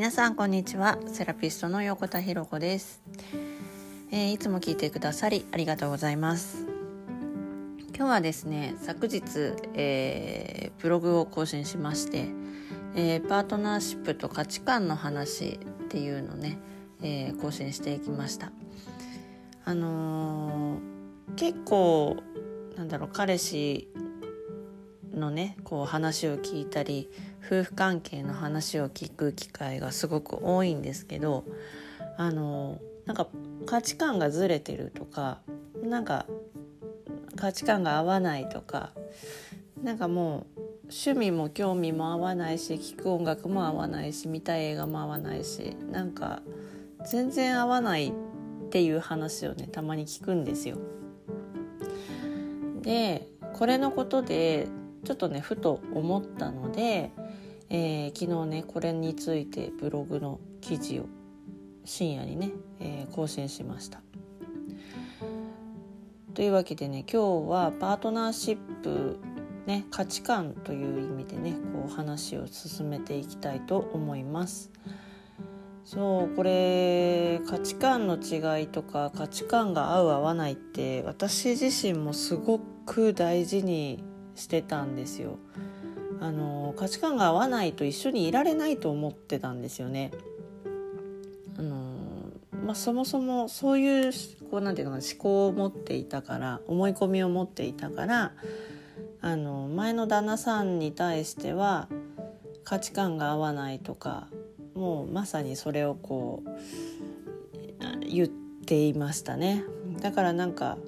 [0.00, 0.98] 皆さんこんにちは。
[1.08, 3.02] セラピストの横田博子です、
[4.10, 6.64] えー、いつも聞いてくださりありがとうございます。
[7.94, 9.22] 今日はですね昨日、
[9.74, 12.28] えー、ブログを更新しまして、
[12.94, 16.58] えー、パートナーシップと価値観の話っていうのね、
[17.02, 18.52] え更新していきました。
[19.66, 20.78] あの
[21.36, 22.16] 結構
[22.74, 23.90] なんだろう彼氏
[25.12, 27.10] のねこう話を聞いたり
[27.44, 31.44] 夫婦関係の話を聞く機会がすごく多いんですけど
[32.16, 33.26] あのなんか
[33.66, 35.40] 価値観がずれてるとか
[35.82, 36.26] なんか
[37.36, 38.90] 価値観が合わないとか
[39.82, 46.42] なんかもう趣味も興味も合わないし聴く音楽も合わないし見たい映画も合わないしなんか
[47.08, 48.12] 全然合わないっ
[48.70, 50.76] ていう話をねたまに聞くんですよ。
[52.82, 54.68] でこれのことで
[55.04, 57.10] ちょっとねふと思ったので、
[57.70, 61.06] えー、昨日ねこれについてブログの記事を
[61.84, 64.02] 深夜にね、えー、更新しました。
[66.34, 69.18] というわけでね今日はパートナーシップ、
[69.66, 74.70] ね、価値観という意味でねこう話を進めていきたいと思います。
[75.84, 84.04] そうこれ価値観の違いとか価値観が合う合わないって私自身もすごく大事に
[84.36, 85.38] してたんですよ。
[86.20, 90.12] あの価値観が合わないと一緒にいられないと思ってたんですよね。
[91.58, 91.96] あの
[92.64, 94.12] まあ、そもそもそういう
[94.50, 98.32] こうなんていうのかな思考を持っていたから思い込みを持っていたから
[99.22, 101.88] あの前の旦那さんに対しては
[102.64, 104.28] 価値観が合わないとか
[104.74, 106.50] もうまさにそれをこう
[108.06, 109.64] 言っていましたね。
[110.00, 110.78] だからなんか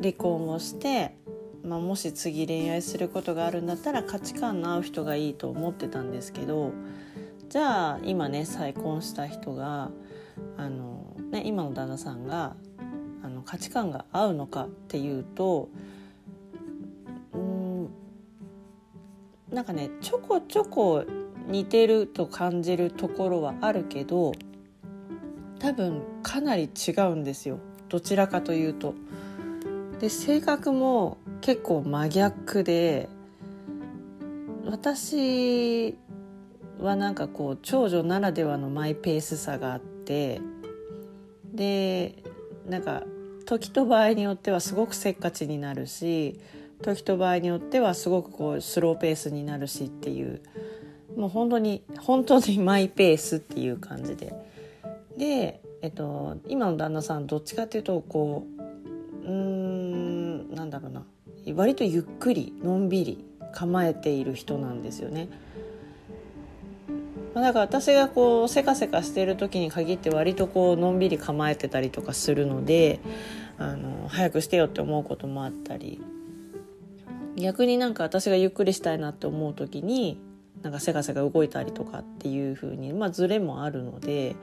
[0.00, 1.16] 離婚をして
[1.64, 6.72] まあ、もし次恋愛することがあるんだったら価値観の合う人がいいと思ってたんですけど
[7.48, 9.90] じゃあ今ね再婚した人が
[10.58, 12.54] あの、ね、今の旦那さんが
[13.22, 15.70] あの価値観が合うのかっていうと
[17.32, 17.88] うん
[19.50, 21.04] なんかねちょこちょこ
[21.46, 24.32] 似てると感じるところはあるけど
[25.60, 27.58] 多分かなり違うんですよ
[27.88, 28.94] どちらかというと。
[30.00, 33.06] で性格も結構真逆で
[34.64, 35.94] 私
[36.80, 40.40] はなんかこう長女ならではのマイペースさがあって
[41.52, 42.22] で
[42.66, 43.02] なんか
[43.44, 46.40] 時と場合によってはすごくせっかちになるし
[46.80, 50.40] 時と場合によってはすごくこうスローペースになるしっていう
[51.14, 54.32] もう本当に本当にマイペースっていう感じで。
[55.18, 58.46] で、えっと、今の旦那さんどっちかっていうとこ
[59.26, 61.04] ううんなんだろうな。
[61.52, 65.28] 割とゆっくりのんびり構えている人なんですよね。
[67.34, 73.00] だから私がこうせかせかしてる時に限って割とこうのんびり構えてたりとかするので
[73.58, 76.00] あの早くしてよって思うこともあったり。
[77.36, 80.20] 逆になんか私がゆっくりしたいなって思う時に
[80.62, 84.36] なんかせかせか動いたりとかっていう風にまあズレもあるので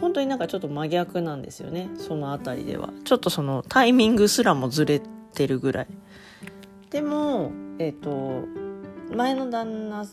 [0.00, 1.88] 本当になんかちょっと真逆なんですよね。
[1.96, 2.90] その辺りでは。
[3.04, 5.00] ちょっとそのタイミングすらもずれ
[5.36, 5.86] ってるぐらい。
[6.90, 8.46] でもえっ、ー、と
[9.14, 10.06] 前の旦那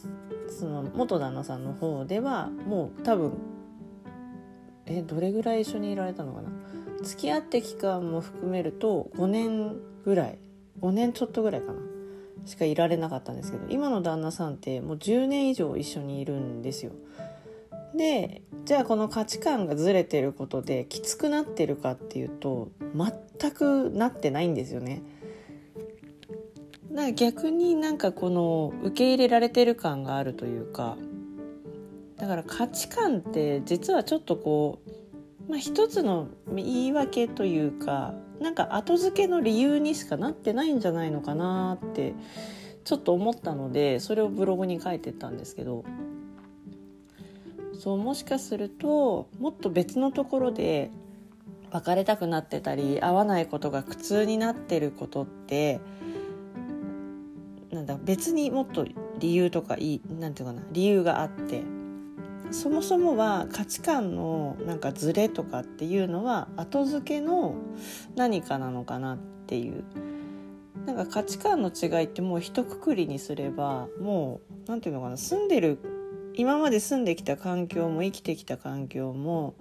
[0.50, 3.31] その元旦那さんの方ではもう多分
[4.85, 6.50] えどれぐらい一緒にいられたのかな？
[7.01, 10.38] 付き合って期間も含めると5年ぐらい。
[10.81, 11.79] 5年ちょっとぐらいかな。
[12.45, 16.91] しかいられなかったんですけど今の旦那さんってもう10年以上一緒にいるんですよ。
[17.95, 22.69] でじゃあこの価値観がずれてることできつくなってるかっていうと
[23.39, 25.03] 全くなってないんですよね。
[26.89, 30.95] なんか逆になんかこの受け入れられてる感があるというか
[32.17, 34.79] だから価値観って実はちょっとこ
[35.47, 42.13] う、まあ、一つの言い訳というかなんか後付けの理由にしかなってないんじゃないのかなって
[42.83, 45.83] ちょっと思ったのでそれをブログに書いてたんですけど
[47.83, 50.89] そうもしかするともっと別のところで
[51.69, 55.81] 別れたくなってたり合わないことが苦痛になってることって
[57.71, 58.88] なんだ別にもっと
[59.19, 61.63] 理由とかいいなんていうかな理由があって
[62.51, 67.56] そもそもは価値観のなんかズレとかっていうのは後付けの
[68.15, 69.83] 何かなのかなっていう。
[70.85, 75.77] なんか価値観の違いってもう一括りにすればもう何て言うのかな住んでる
[76.35, 79.56] 今まで住んできた環境も生きてきた環境も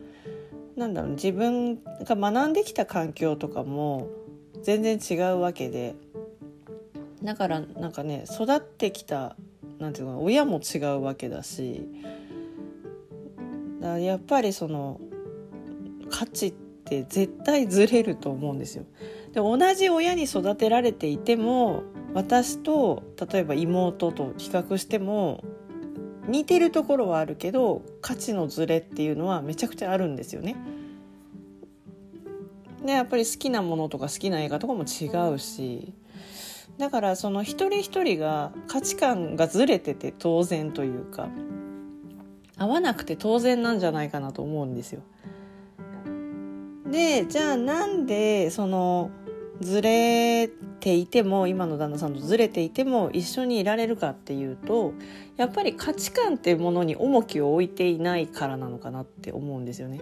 [0.77, 4.09] なんだろう自分が学んできた環境とかも
[4.63, 5.95] 全然違うわけで
[7.23, 9.37] だからなんかね育ってきた
[9.79, 11.87] なんていうか親も違うわけだし
[13.81, 15.01] だやっぱりその
[16.11, 18.85] 価値って絶対ずれると思うんですよ。
[19.33, 21.83] で同じ親に育てられていても
[22.15, 23.03] 私と
[23.33, 25.43] 例えば妹と比較しても
[26.27, 30.57] 似てるところはあるけど価値のズレっていうのはめちゃくちゃあるんですよね。
[32.85, 35.93] でやっぱり好きなものとか好きな映画とかも違うし
[36.79, 41.29] だからその一人一人が価値観がずれてて当然というか
[42.57, 45.03] 合わなくて当然なんじゃないかなと思うんですよ。
[46.91, 49.11] でじゃあなんでその
[49.63, 50.49] ずれ
[50.81, 54.93] ていても今の旦那さんとずれていても一緒にいられるかっていうと
[55.37, 60.01] やっぱり価値観っていうものに重きを置いていないからなのかなって思うんですよね。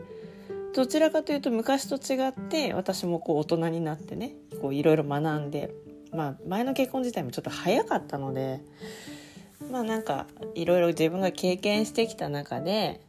[0.74, 5.74] どちらかというと昔と違って私もこう大人になってねこういろいろ学んで、
[6.12, 8.60] まあ、前の結婚自体もちょっと早かったので
[9.70, 13.00] まあなんかいろいろ自分が経験してきた中で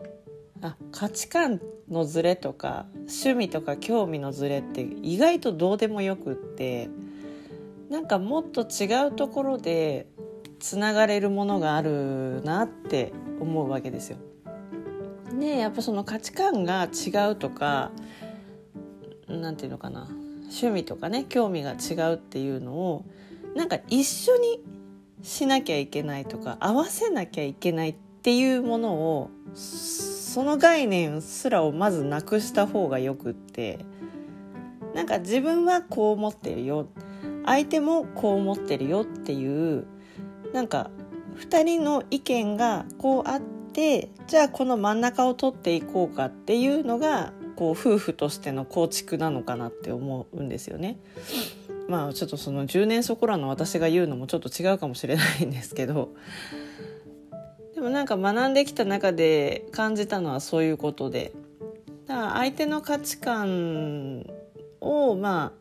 [0.62, 1.60] あ価値観
[1.90, 6.90] のズレとか趣味とか興味のズレって意外とどうでもよくって
[7.90, 10.08] なんかもっと違うところで
[10.60, 14.18] つながれるものがあるなって思うわけですよ。
[15.38, 17.92] でやっぱその価値観が違うとか
[19.28, 20.08] 何て言うのかな
[20.44, 23.06] 趣味とかね興味が違うっていうのを
[23.56, 24.62] なんか一緒に
[25.24, 33.84] しなきゃいけないとか合わせなきゃいけないってっていうものをその概念すらをまずなくした方がよくって
[34.94, 36.88] なんか自分はこう思ってるよ
[37.48, 39.88] 相手もこう思ってるよっていう
[40.54, 40.92] なんか
[41.38, 51.00] 2人の意見がこうあってじゃあこの真ん中を取っていこうかっていうのがこう夫婦としての構築なのかなって思うんですよね。
[51.88, 56.14] まあちょっとその10年そこらの私が言うのもちょっと違うかもしれないんですけど
[57.82, 61.34] でもなんか学んできた中で感じたのはそういうことで
[62.06, 64.24] だから相手の価値観
[64.80, 65.52] をま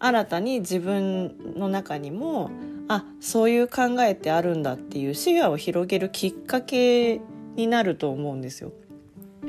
[0.00, 2.50] あ新たに自分の中にも
[2.88, 7.20] あそういう考えってあるんだっていう視野を広げるきっかけ
[7.56, 8.72] になると思うんですよ。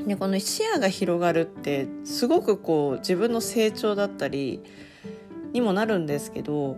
[0.06, 4.60] でこの視野が広がるってすごくこう自分の成長だったり
[5.54, 6.76] にもなるんですけど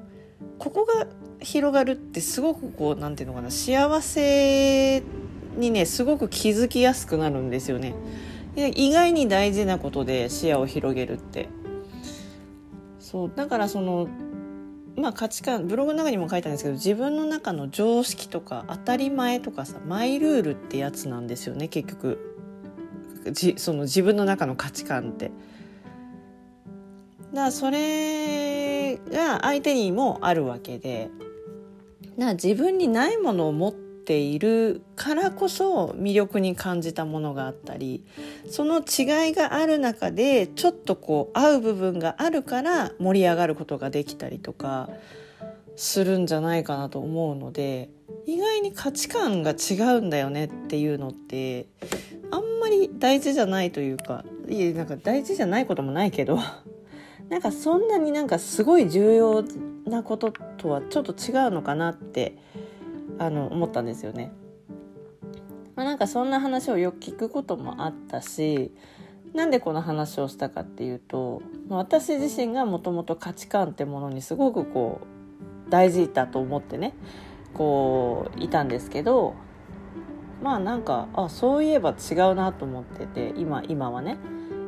[0.58, 1.06] ここが
[1.40, 5.02] 広がるってすごくこう何て言うのかな幸せ
[5.56, 7.94] にねすごく気づきやすくなるんですよね。
[8.56, 11.48] 意外に大事なことで視野を広げるって
[12.98, 14.08] そうだからその
[14.96, 22.36] まあ価値観ブログの中にも書いたんですけど自分の中の常識とか当たり前とかさマイルールってやつなんですよね結局
[23.30, 25.30] じその自分の中の価値観って。
[27.32, 31.10] だからそれが相手にもあるわけで。
[32.18, 38.04] だから自分にないものを持っているからこそ魅力に感じたものがあったり
[38.50, 44.90] その違いがある中でちょっとこう合う部分があるから盛り上がることができたりとか
[45.76, 47.90] するんじゃないかなと思うので
[48.26, 51.66] 意外に価値観が違うんだよねっていうのって
[52.32, 56.40] あんまり大事じゃないというかいえなんか大事じゃないこともないけど
[57.28, 59.44] なんかそんなになんかすごい重要
[59.86, 62.36] なこととはちょっと違うのかなって
[63.18, 64.32] あの思ったんですよね。
[65.76, 68.72] まあ、なんかそんな話をよく聞くこともあったし
[69.32, 75.00] なんでこの話をしたかっていうと私自身がもともと価値観ってものにすごくこ
[75.66, 76.94] う大事だと思ってね
[77.54, 79.34] こういたんですけど
[80.42, 84.18] まあなんかあそういえば違うなと思ってて今今はね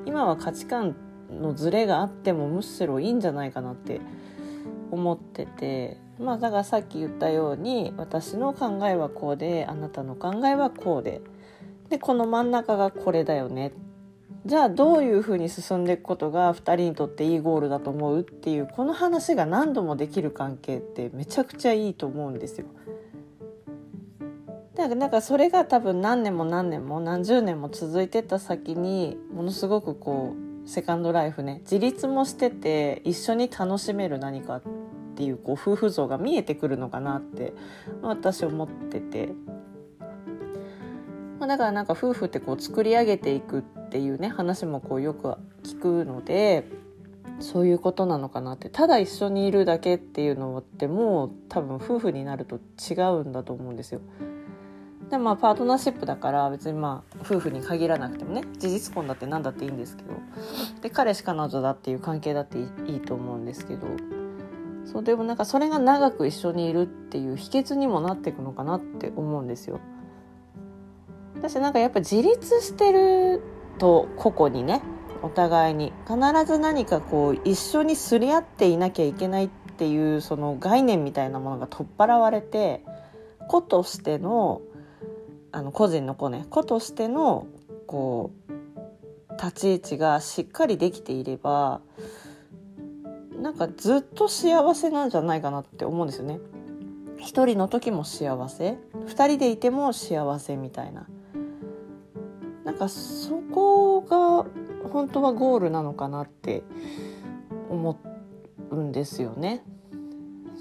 [0.06, 0.94] 今は価値観
[1.30, 4.00] のズレがあってもむしろいいんじゃないかなって
[4.90, 11.20] 思っててまあだからさっき言ったように私の考えはこうであなたの考えはこうで
[11.88, 13.72] でこの真ん中がこれだよね
[14.46, 22.66] じゃあどういうふうに進んでいくことが2人にとっていいゴールだと思うっていうこの話が何度もできる関係ってめちゃくちゃいいと思うんですよ。
[24.74, 31.60] だからなんかそれが多分何年も何年も何十年も続いてった先にものすごくこうセカンドライフね。
[31.62, 34.62] 自立もしてて一緒に楽しめる何かっ
[35.16, 37.52] ていうこう夫婦像が見えてくるのかなって
[38.02, 39.32] 私思ってて、
[41.38, 46.66] まあ、だからなんか夫婦ってこう作り上げていくっていうね話もこうよく聞くので
[47.40, 48.68] そういうことなのかなって。
[48.68, 54.00] ただ一緒にいるだけっていうのってもう多分夫婦になると違うんだと思うんですよ。
[55.10, 60.10] でまあパートナーシップだから別にまあ夫婦に限らなくてもね事実婚だって何だっていいんですけど
[60.82, 63.88] で彼氏彼女だっていう関係だっていいと思うんですけど
[64.84, 69.78] そうでもなんかそれが長く一緒にいるっていう秘訣にもなっていくのかなって思うんですよ。
[71.36, 73.40] 私なんかやっぱ自立してる
[73.78, 74.82] と個々にね
[75.22, 82.84] お互いに必ず何かこう一緒にすり合っていなきゃいけないっていうその概念みたいなものが取っ払われて
[83.48, 84.60] 個としての
[85.52, 87.46] あの個人の子ね個としての
[87.86, 91.80] こう立ち位置がしっかりできていれば
[93.40, 96.40] なんかずっと幸せなんじゃないかなって思うんですよね。
[97.16, 101.06] 一人の時も幸せ二人でいても幸せみたいな
[102.64, 104.46] なんかそこが
[104.90, 106.62] 本当はゴールなのかなって
[107.68, 107.98] 思
[108.70, 109.64] うんですよね。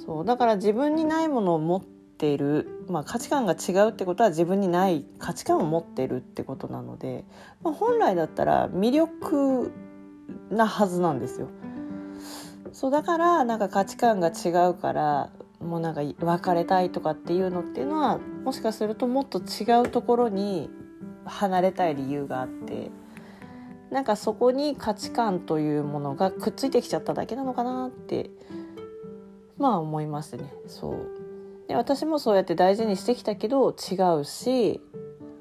[0.05, 7.23] そうだから自分にないものを持ってている、まあ、価値観が違うってことは自分にない価値観を持ってるってことなので、
[7.63, 9.71] まあ、本来だったら魅力
[10.51, 11.47] なはずなんですよ。
[12.73, 20.69] そうだからなんか価値観が違うからもうなんか別れたいとかっていうのっていうのはもしかするともっと違うところに
[21.25, 22.91] 離れたい理由があって
[23.91, 28.29] なんかそこに価値観というものがくっついてきちゃっただけなのかなって
[29.57, 31.28] まあ思いますねそう
[31.69, 34.81] で私もそうやって大事にしてきたけど違うし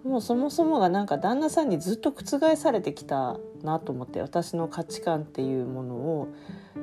[0.04, 6.28] もうそもそもがなんか旦那さんにずっと覆されてきたなと思って私の価値観っていうものを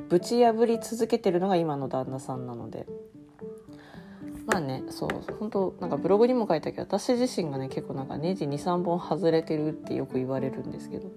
[0.10, 2.88] ぶち破り続けてるのが今の旦那さんなので。
[4.48, 5.10] まあねそう
[5.40, 11.10] 本当なんかブログにも書いたけど私自身がね結構なんかネジ23本外れてるってよく言われるんですけど。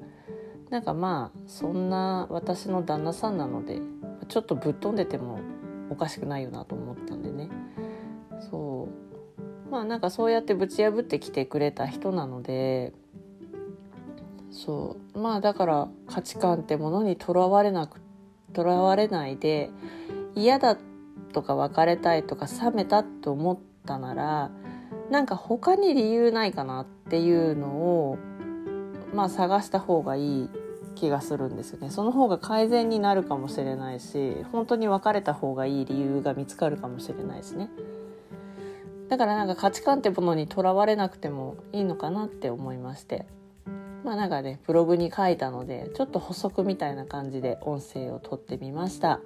[0.70, 3.80] なんかまあそんな私の旦那さんなので
[4.28, 5.40] ちょっとぶっ飛んでても
[5.90, 7.16] おかしくないよなと思った
[9.70, 12.92] まあなんかそうやってぶち破ってきてくれた人なので
[14.50, 15.18] そう。
[15.18, 18.00] まあだから価値観ってものにとらわれなく
[18.52, 19.70] とらわれないで
[20.34, 20.76] 嫌だ
[21.32, 24.50] とか別れたいとか冷めたと思ったなら
[25.10, 28.18] なんか他に理由ないかなっていうのを
[29.14, 30.50] まあ探した方がいい
[30.94, 31.90] 気がするんですよね。
[31.90, 37.70] その方が改善になるかもしれないし本当に別れた方がいい理由が見つかるかもしれないですね。
[39.08, 43.26] だからなんか価値観ってものにとらわれなくてもいいのかなって思いまして。
[44.04, 49.20] まあなんかねブログに書いたのでちょっと補足みたいな感じで音声をとってみました。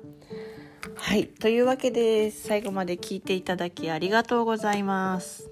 [0.95, 1.29] はい。
[1.29, 5.52] というわけで最後まで聞いていただきありがとうございます。